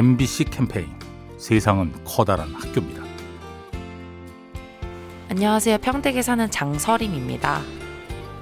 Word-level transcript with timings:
MBC 0.00 0.44
캠페인 0.44 0.88
세상은 1.36 1.92
커다란 2.06 2.54
학교입니다. 2.54 3.02
안녕하세요. 5.28 5.76
평택에 5.76 6.22
사는 6.22 6.50
장설임입니다. 6.50 7.60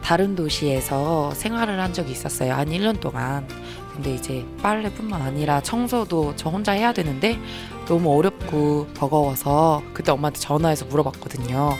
다른 0.00 0.36
도시에서 0.36 1.34
생활을 1.34 1.80
한 1.80 1.92
적이 1.92 2.12
있었어요. 2.12 2.54
한 2.54 2.68
1년 2.68 3.00
동안. 3.00 3.48
근데 3.92 4.14
이제 4.14 4.46
빨래뿐만 4.62 5.20
아니라 5.20 5.60
청소도 5.60 6.34
저 6.36 6.48
혼자 6.48 6.70
해야 6.70 6.92
되는데 6.92 7.40
너무 7.86 8.16
어렵고 8.16 8.86
버거워서 8.94 9.82
그때 9.92 10.12
엄마한테 10.12 10.38
전화해서 10.38 10.84
물어봤거든요. 10.84 11.74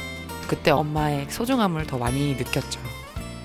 그때 0.49 0.73
엄마의 0.73 1.31
소중함을 1.31 1.87
더 1.87 1.99
많이 1.99 2.35
느꼈죠. 2.35 2.81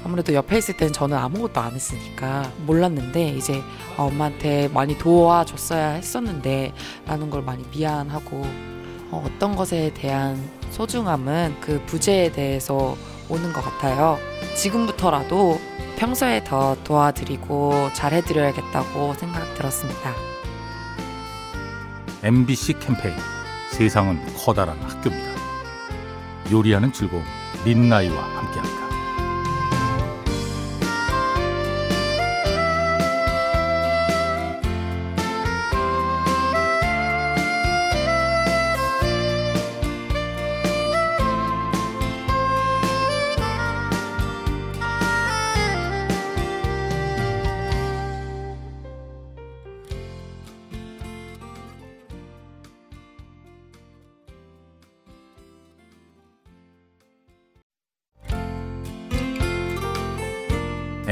아무래도 0.03 0.33
옆에 0.33 0.57
있을 0.57 0.75
때는 0.75 0.91
저는 0.91 1.17
아무것도 1.17 1.61
안 1.61 1.73
했으니까 1.73 2.51
몰랐는데 2.65 3.29
이제 3.29 3.61
엄마한테 3.97 4.67
많이 4.69 4.97
도와줬어야 4.97 5.91
했었는데 5.91 6.73
라는 7.05 7.29
걸 7.29 7.41
많이 7.41 7.63
미안하고 7.73 8.45
어, 9.11 9.23
어떤 9.25 9.55
것에 9.55 9.93
대한 9.93 10.41
소중함은 10.71 11.57
그 11.61 11.81
부재에 11.85 12.31
대해서 12.31 12.97
오는 13.29 13.53
것 13.53 13.61
같아요. 13.61 14.17
지금부터라도 14.55 15.59
평소에 15.97 16.43
더 16.43 16.75
도와드리고 16.83 17.93
잘해드려야겠다고 17.93 19.13
생각 19.13 19.53
들었습니다. 19.55 20.13
MBC 22.23 22.79
캠페인 22.79 23.15
세상은 23.71 24.19
커다란 24.35 24.77
학교입니다. 24.81 25.33
요리하는 26.51 26.91
즐거움 26.91 27.23
민나이와 27.63 28.21
함께합니다. 28.21 28.92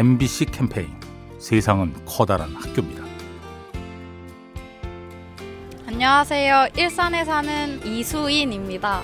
MBC 0.02 0.46
캠페인 0.46 0.90
세상은 1.38 1.94
커다란 2.08 2.56
학교입니다. 2.56 3.04
안녕하세요. 5.86 6.70
일산에 6.76 7.24
사는 7.24 7.86
이수인입니다. 7.86 9.04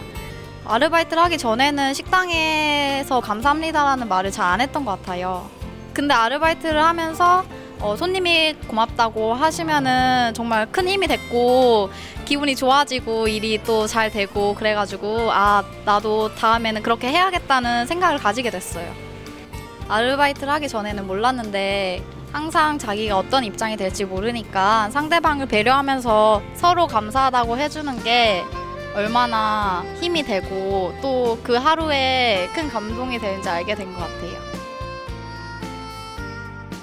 아르바이트를 0.65 1.21
하기 1.25 1.37
전에는 1.37 1.93
식당에서 1.93 3.19
감사합니다라는 3.19 4.07
말을 4.07 4.31
잘 4.31 4.47
안 4.47 4.59
했던 4.59 4.85
것 4.85 4.99
같아요. 4.99 5.47
근데 5.93 6.15
아르바이트를 6.15 6.81
하면서 6.81 7.45
어, 7.79 7.95
손님이 7.95 8.55
고맙다고 8.67 9.35
하시면은 9.35 10.33
정말 10.33 10.65
큰 10.71 10.87
힘이 10.89 11.05
됐고 11.05 11.91
기분이 12.25 12.55
좋아지고 12.55 13.27
일이 13.27 13.61
또 13.63 13.85
잘 13.85 14.09
되고 14.09 14.55
그래가지고 14.55 15.31
아 15.31 15.63
나도 15.85 16.33
다음에는 16.33 16.81
그렇게 16.81 17.09
해야겠다는 17.09 17.85
생각을 17.85 18.17
가지게 18.17 18.49
됐어요. 18.49 19.06
아르바이트를 19.89 20.51
하기 20.53 20.67
전에는 20.67 21.07
몰랐는데 21.07 22.03
항상 22.31 22.77
자기가 22.77 23.17
어떤 23.17 23.43
입장이 23.43 23.77
될지 23.77 24.03
모르니까 24.05 24.89
상대방을 24.91 25.45
배려하면서 25.47 26.41
서로 26.55 26.87
감사하다고 26.87 27.57
해주는 27.57 28.03
게 28.03 28.43
얼마나 28.95 29.83
힘이 29.99 30.23
되고 30.23 30.93
또 31.01 31.37
그 31.43 31.53
하루에 31.55 32.49
큰 32.53 32.67
감동이 32.69 33.19
되는지 33.19 33.47
알게 33.47 33.75
된 33.75 33.93
것 33.93 33.99
같아요. 34.01 34.37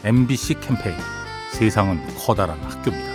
MBC 0.05 0.55
캠페인 0.61 0.97
세상은 1.51 2.01
커다란 2.17 2.59
학교입니다. 2.62 3.12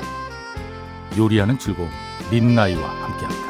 요리하는 1.17 1.57
즐거움 1.57 1.89
민나이와 2.29 2.87
함께합니다. 2.87 3.48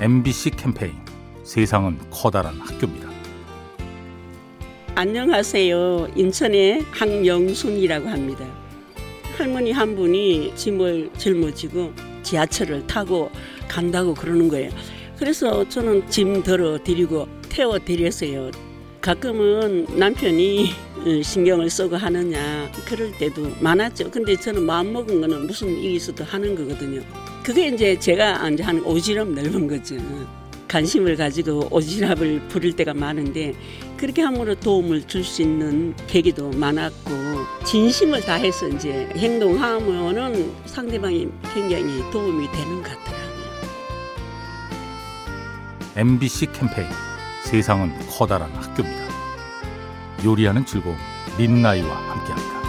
MBC 0.00 0.50
캠페인 0.50 0.92
세상은 1.42 1.98
커다란 2.08 2.54
학교입니다. 2.60 3.10
안녕하세요. 4.94 6.12
인천의 6.14 6.82
황영순이라고 6.92 8.08
합니다. 8.08 8.46
할머니 9.36 9.72
한 9.72 9.96
분이 9.96 10.52
짐을 10.54 11.10
짊어지고 11.18 11.92
지하철을 12.22 12.86
타고 12.86 13.32
간다고 13.66 14.14
그러는 14.14 14.48
거예요. 14.48 14.70
그래서 15.18 15.68
저는 15.68 16.08
짐 16.08 16.44
덜어 16.44 16.78
드리고 16.84 17.26
태워 17.48 17.76
드렸어요. 17.80 18.52
가끔은 19.00 19.86
남편이 19.98 20.70
어, 20.98 21.22
신경을 21.22 21.70
쓰고 21.70 21.96
하느냐 21.96 22.70
그럴 22.86 23.10
때도 23.18 23.50
많았죠. 23.60 24.12
근데 24.12 24.36
저는 24.36 24.62
마음 24.62 24.92
먹은 24.92 25.20
거는 25.20 25.48
무슨 25.48 25.70
일이 25.70 25.96
있어도 25.96 26.22
하는 26.22 26.54
거거든요. 26.54 27.00
그게 27.48 27.68
이제 27.68 27.98
제가 27.98 28.46
이제 28.50 28.62
한 28.62 28.84
오지랖 28.84 29.26
넓은 29.32 29.66
거죠. 29.68 29.96
관심을 30.68 31.16
가지고 31.16 31.66
오지랖을 31.70 32.46
부릴 32.46 32.76
때가 32.76 32.92
많은데 32.92 33.54
그렇게 33.96 34.20
함으로 34.20 34.54
도움을 34.54 35.04
줄 35.06 35.24
수 35.24 35.40
있는 35.40 35.96
계기도 36.08 36.50
많았고 36.50 37.10
진심을 37.64 38.20
다해서 38.20 38.68
이제 38.68 39.08
행동하면은 39.16 40.52
상대방이 40.66 41.26
굉장히 41.54 42.02
도움이 42.10 42.52
되는 42.52 42.82
것 42.82 42.90
같더라고요. 42.98 43.48
MBC 45.96 46.52
캠페인 46.52 46.86
세상은 47.44 47.94
커다란 48.10 48.50
학교입니다. 48.50 49.08
요리하는 50.22 50.66
즐거움 50.66 50.98
민나이와 51.38 51.96
함께합니다. 51.96 52.67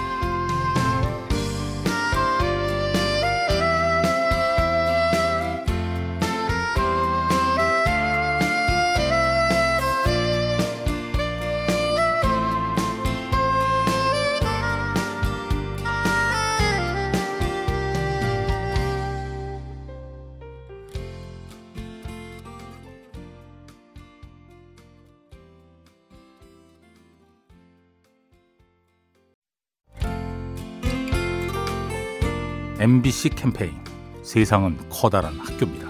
MBC 32.80 33.32
캠페인 33.32 33.78
세상은 34.24 34.78
커다란 34.90 35.38
학교입니다. 35.38 35.86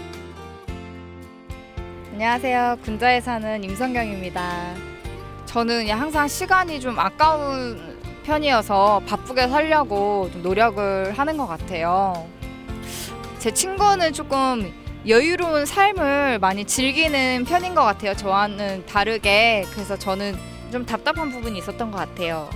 안녕하세요. 2.12 2.78
군자에 2.84 3.22
사는 3.22 3.64
임성경입니다. 3.64 4.74
저는 5.46 5.88
항상 5.92 6.28
시간이 6.28 6.80
좀 6.80 6.98
아까운 6.98 7.96
편이어서 8.24 9.04
바쁘게 9.08 9.50
살려고 9.50 10.32
좀 10.34 10.42
노력을 10.42 11.14
하는 11.16 11.38
것 11.38 11.46
같아요. 11.46 12.28
제 13.38 13.54
친구는 13.54 14.12
조금 14.12 14.74
여유로운 15.08 15.68
삶을 15.68 16.40
많이 16.40 16.66
즐기는 16.66 17.46
편인 17.46 17.76
것 17.76 17.84
같아요. 17.84 18.16
저와는 18.16 18.88
다르게. 18.88 19.64
그래서 19.74 19.96
저는 19.96 20.36
좀 20.72 20.88
답답한 20.88 21.30
부분이 21.30 21.60
있었던 21.60 21.92
것 21.92 21.98
같아요. 22.00 22.50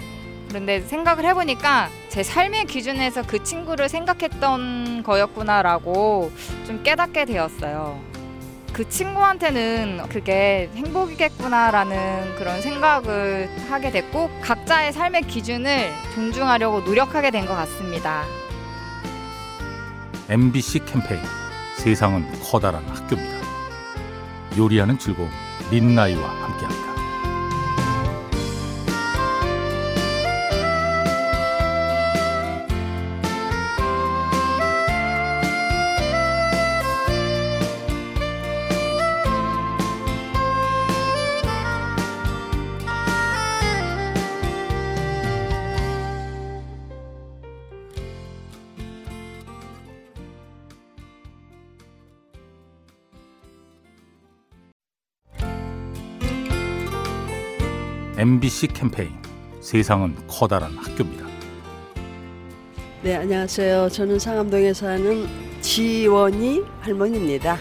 그런데 0.53 0.81
생각을 0.81 1.25
해보니까 1.25 1.89
제 2.09 2.21
삶의 2.21 2.65
기준에서 2.65 3.23
그 3.23 3.43
친구를 3.43 3.89
생각했던 3.89 5.01
거였구나라고 5.01 6.31
좀 6.67 6.83
깨닫게 6.83 7.25
되었어요. 7.25 7.99
그 8.71 8.87
친구한테는 8.87 10.03
그게 10.09 10.69
행복이겠구나라는 10.75 12.35
그런 12.37 12.61
생각을 12.61 13.49
하게 13.67 13.89
됐고 13.89 14.29
각자의 14.41 14.93
삶의 14.93 15.23
기준을 15.23 15.89
존중하려고 16.13 16.81
노력하게 16.81 17.31
된 17.31 17.47
것 17.47 17.55
같습니다. 17.55 18.23
MBC 20.29 20.85
캠페인 20.85 21.19
세상은 21.79 22.31
커다란 22.43 22.83
학교입니다. 22.85 23.43
요리하는 24.55 24.99
즐거움 24.99 25.31
린나이와 25.71 26.29
함께합니다. 26.29 26.92
MBC 58.23 58.67
캠페인 58.67 59.11
세상은 59.59 60.15
커다란 60.29 60.71
학교입니다. 60.77 61.25
네, 63.01 63.15
안녕하세요. 63.17 63.89
저는 63.89 64.17
상암동에 64.17 64.73
사는 64.73 65.27
지원이 65.59 66.61
할머니입니다. 66.79 67.57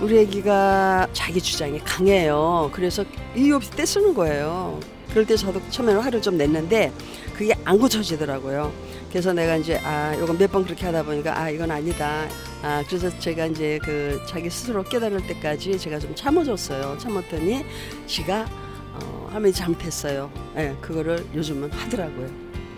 우리 0.00 0.18
애기가 0.18 1.06
자기 1.12 1.40
주장이 1.40 1.78
강해요. 1.78 2.70
그래서 2.72 3.04
이유 3.36 3.54
없이 3.54 3.70
떼쓰는 3.70 4.14
거예요. 4.14 4.80
그럴 5.10 5.24
때 5.26 5.36
저도 5.36 5.62
처음에는 5.70 6.00
화를 6.00 6.20
좀 6.20 6.36
냈는데 6.36 6.92
그게 7.32 7.54
안 7.64 7.78
고쳐지더라고요. 7.78 8.72
그래서 9.12 9.32
내가 9.32 9.54
이제 9.56 9.78
아 9.84 10.12
이건 10.14 10.38
몇 10.38 10.50
번 10.50 10.64
그렇게 10.64 10.86
하다 10.86 11.04
보니까 11.04 11.38
아 11.38 11.48
이건 11.50 11.70
아니다. 11.70 12.26
아 12.64 12.82
그래서 12.88 13.16
제가 13.16 13.46
이제 13.46 13.78
그 13.84 14.20
자기 14.26 14.50
스스로 14.50 14.82
깨달을 14.82 15.24
때까지 15.28 15.78
제가 15.78 16.00
좀 16.00 16.12
참아줬어요. 16.16 16.98
참았더니 16.98 17.64
지가 18.08 18.46
어, 18.94 19.28
할머니 19.30 19.52
잘못했어요. 19.52 20.30
예, 20.56 20.76
그거를 20.80 21.26
요즘은 21.34 21.70
하더라고요. 21.72 22.28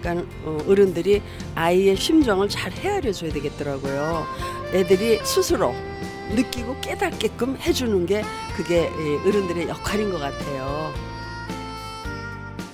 그러니까 0.01 0.27
어, 0.45 0.59
어른들이 0.69 1.23
아이의 1.55 1.97
심정을 1.97 2.49
잘 2.49 2.73
헤아려 2.73 3.13
줘야 3.13 3.33
되겠더라고요. 3.33 4.27
애들이 4.73 5.19
스스로 5.25 5.75
느끼고 6.35 6.81
깨닫게끔 6.81 7.57
해주는 7.61 8.07
게 8.07 8.23
그게 8.57 8.87
이 8.89 9.29
어른들의 9.29 9.69
역할인 9.69 10.11
것 10.11 10.19
같아요. 10.19 10.93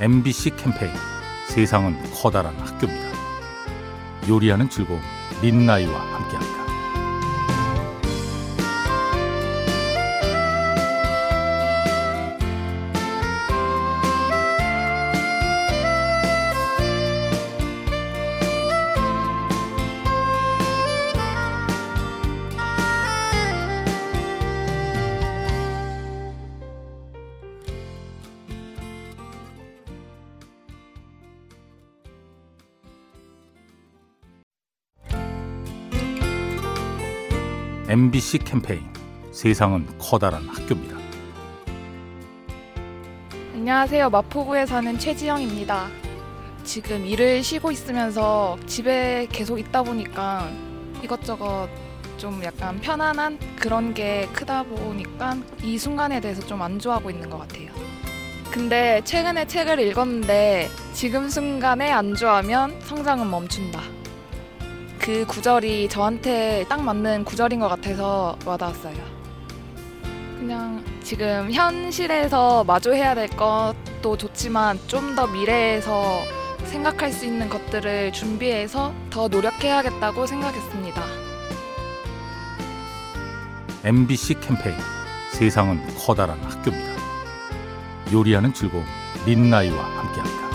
MBC 0.00 0.56
캠페인 0.56 0.92
세상은 1.48 1.96
커다란 2.14 2.54
학교입니다. 2.56 3.10
요리하는 4.28 4.70
즐거움 4.70 5.00
린나이와 5.42 5.98
함께합니다. 5.98 6.69
MBC 37.90 38.38
캠페인 38.44 38.88
세상은 39.32 39.84
커다란 39.98 40.46
학교입니다. 40.46 40.96
안녕하세요. 43.52 44.08
마포구에 44.10 44.64
사는 44.64 44.96
최지영입니다. 44.96 45.88
지금 46.62 47.04
일을 47.04 47.42
쉬고 47.42 47.72
있으면서 47.72 48.56
집에 48.66 49.26
계속 49.32 49.58
있다 49.58 49.82
보니까 49.82 50.48
이것저것 51.02 51.68
좀 52.16 52.40
약간 52.44 52.80
편안한 52.80 53.40
그런 53.58 53.92
게 53.92 54.28
크다 54.34 54.62
보니까 54.62 55.36
이 55.60 55.76
순간에 55.76 56.20
대해서 56.20 56.46
좀 56.46 56.62
안 56.62 56.78
좋아하고 56.78 57.10
있는 57.10 57.28
것 57.28 57.38
같아요. 57.38 57.72
근데 58.52 59.00
최근에 59.02 59.48
책을 59.48 59.80
읽었는데 59.80 60.68
지금 60.92 61.28
순간에 61.28 61.90
안 61.90 62.14
좋아하면 62.14 62.80
성장은 62.82 63.28
멈춘다. 63.28 63.80
그 65.00 65.24
구절이 65.26 65.88
저한테 65.88 66.64
딱 66.68 66.82
맞는 66.82 67.24
구절인 67.24 67.60
것 67.60 67.68
같아서 67.68 68.36
와닿았어요. 68.44 68.96
그냥 70.38 70.84
지금 71.02 71.50
현실에서 71.52 72.64
마주해야 72.64 73.14
될 73.14 73.28
것도 73.28 74.16
좋지만 74.16 74.78
좀 74.86 75.14
더 75.16 75.26
미래에서 75.26 76.20
생각할 76.64 77.10
수 77.12 77.24
있는 77.24 77.48
것들을 77.48 78.12
준비해서 78.12 78.92
더 79.10 79.26
노력해야겠다고 79.28 80.26
생각했습니다. 80.26 81.02
MBC 83.82 84.40
캠페인 84.40 84.76
세상은 85.32 85.80
커다란 85.96 86.38
학교입니다. 86.44 87.00
요리하는 88.12 88.52
즐거움 88.52 88.84
린나이와 89.26 89.82
함께합니다. 89.82 90.49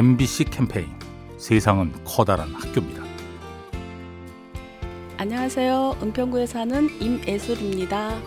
MBC 0.00 0.44
캠페인 0.44 0.88
세상은 1.36 1.92
커다란 2.06 2.54
학교입니다. 2.54 3.02
안녕하세요. 5.18 5.98
은평구에 6.02 6.46
사는 6.46 6.88
임애술입니다. 7.02 8.18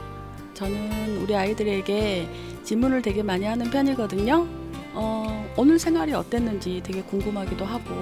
저는 0.53 1.17
우리 1.17 1.36
아이들에게 1.36 2.29
질문을 2.63 3.01
되게 3.01 3.24
많이 3.24 3.45
하는 3.45 3.71
편이거든요. 3.71 4.47
어, 4.93 5.51
오늘 5.57 5.79
생활이 5.79 6.13
어땠는지 6.13 6.79
되게 6.83 7.01
궁금하기도 7.01 7.65
하고, 7.65 8.00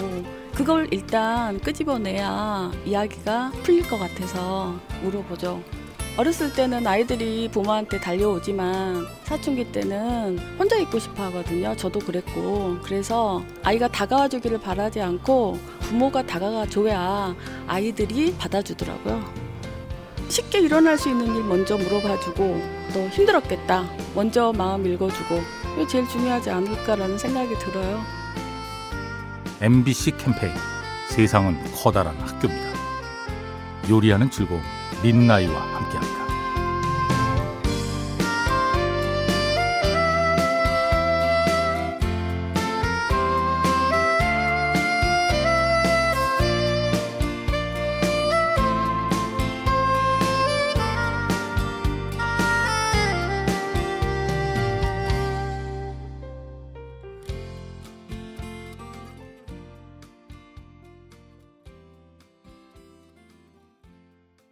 그걸 0.53 0.89
일단 0.91 1.57
끄집어내야 1.61 2.73
이야기가 2.85 3.53
풀릴 3.63 3.87
것 3.87 3.97
같아서 3.97 4.77
물어보죠. 5.01 5.63
어렸을 6.21 6.53
때는 6.53 6.85
아이들이 6.85 7.49
부모한테 7.51 7.99
달려오지만 7.99 9.07
사춘기 9.23 9.71
때는 9.71 10.37
혼자 10.59 10.77
있고 10.77 10.99
싶어 10.99 11.23
하거든요. 11.23 11.75
저도 11.75 11.97
그랬고. 11.97 12.77
그래서 12.83 13.43
아이가 13.63 13.87
다가와 13.87 14.27
주기를 14.27 14.59
바라지 14.59 15.01
않고 15.01 15.57
부모가 15.79 16.21
다가가 16.21 16.67
줘야 16.67 17.35
아이들이 17.65 18.35
받아주더라고요. 18.37 19.33
쉽게 20.29 20.59
일어날 20.59 20.95
수 20.95 21.09
있는 21.09 21.35
일 21.35 21.43
먼저 21.43 21.75
물어봐 21.75 22.19
주고 22.19 22.61
너 22.93 23.07
힘들었겠다. 23.07 23.89
먼저 24.13 24.53
마음 24.55 24.85
읽어주고 24.85 25.41
이게 25.73 25.87
제일 25.87 26.07
중요하지 26.07 26.51
않을까라는 26.51 27.17
생각이 27.17 27.57
들어요. 27.57 27.99
MBC 29.59 30.17
캠페인 30.17 30.53
세상은 31.09 31.57
커다란 31.73 32.15
학교입니다. 32.17 32.69
요리하는 33.89 34.29
즐거움 34.29 34.61
린나이와 35.03 35.61
함께합니다. 35.61 36.30